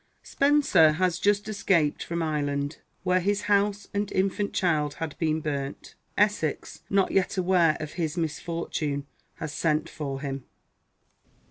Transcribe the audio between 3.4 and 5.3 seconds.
house and infant child had